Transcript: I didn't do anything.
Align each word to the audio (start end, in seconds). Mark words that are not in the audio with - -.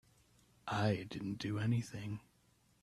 I 0.67 1.05
didn't 1.11 1.37
do 1.37 1.59
anything. 1.59 2.21